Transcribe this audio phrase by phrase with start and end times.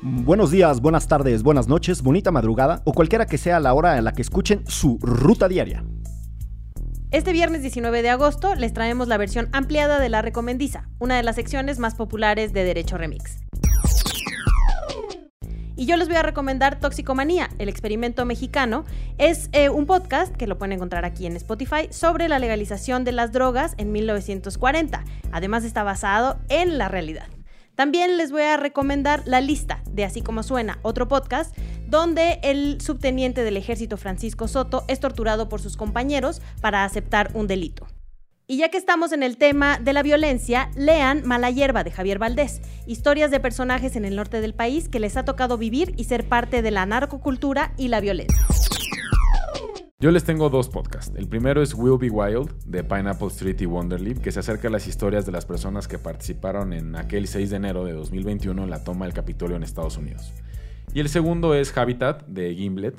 [0.00, 4.04] Buenos días, buenas tardes, buenas noches, bonita madrugada o cualquiera que sea la hora en
[4.04, 5.84] la que escuchen su ruta diaria.
[7.10, 11.24] Este viernes 19 de agosto les traemos la versión ampliada de La Recomendiza, una de
[11.24, 13.38] las secciones más populares de Derecho Remix.
[15.74, 18.84] Y yo les voy a recomendar Toxicomanía, el experimento mexicano.
[19.16, 23.12] Es eh, un podcast que lo pueden encontrar aquí en Spotify sobre la legalización de
[23.12, 25.04] las drogas en 1940.
[25.32, 27.26] Además está basado en la realidad.
[27.78, 31.54] También les voy a recomendar La Lista de Así como Suena, otro podcast
[31.86, 37.46] donde el subteniente del ejército Francisco Soto es torturado por sus compañeros para aceptar un
[37.46, 37.86] delito.
[38.46, 42.18] Y ya que estamos en el tema de la violencia, lean Mala Hierba de Javier
[42.18, 46.04] Valdés, historias de personajes en el norte del país que les ha tocado vivir y
[46.04, 48.46] ser parte de la narcocultura y la violencia.
[50.00, 51.12] Yo les tengo dos podcasts.
[51.16, 54.70] El primero es Will Be Wild de Pineapple Street y Wonderleaf, que se acerca a
[54.70, 58.70] las historias de las personas que participaron en aquel 6 de enero de 2021 en
[58.70, 60.32] la toma del Capitolio en Estados Unidos.
[60.94, 62.94] Y el segundo es Habitat de Gimlet,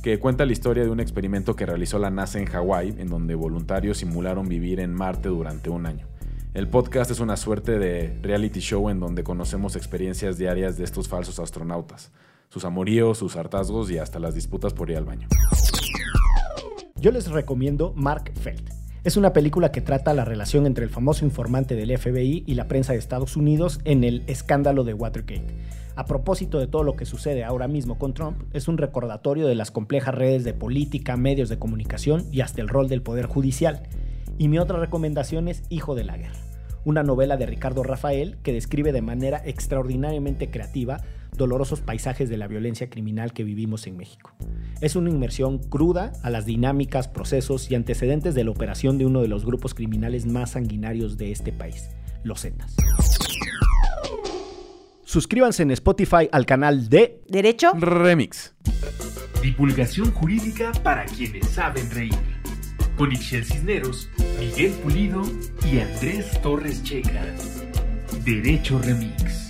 [0.00, 3.34] que cuenta la historia de un experimento que realizó la NASA en Hawái, en donde
[3.34, 6.06] voluntarios simularon vivir en Marte durante un año.
[6.52, 11.08] El podcast es una suerte de reality show en donde conocemos experiencias diarias de estos
[11.08, 12.12] falsos astronautas,
[12.48, 15.26] sus amoríos, sus hartazgos y hasta las disputas por ir al baño.
[17.04, 18.66] Yo les recomiendo Mark Feld.
[19.04, 22.66] Es una película que trata la relación entre el famoso informante del FBI y la
[22.66, 25.54] prensa de Estados Unidos en el escándalo de Watergate.
[25.96, 29.54] A propósito de todo lo que sucede ahora mismo con Trump, es un recordatorio de
[29.54, 33.82] las complejas redes de política, medios de comunicación y hasta el rol del Poder Judicial.
[34.38, 36.40] Y mi otra recomendación es Hijo de la Guerra,
[36.86, 41.02] una novela de Ricardo Rafael que describe de manera extraordinariamente creativa
[41.36, 44.32] dolorosos paisajes de la violencia criminal que vivimos en México.
[44.80, 49.22] Es una inmersión cruda a las dinámicas, procesos y antecedentes de la operación de uno
[49.22, 51.90] de los grupos criminales más sanguinarios de este país,
[52.22, 52.76] los Zetas.
[55.04, 58.54] Suscríbanse en Spotify al canal de Derecho Remix.
[59.42, 62.14] Divulgación jurídica para quienes saben reír.
[62.96, 64.08] Con Ixel Cisneros,
[64.40, 65.22] Miguel Pulido
[65.70, 67.22] y Andrés Torres Checa.
[68.24, 69.43] Derecho Remix.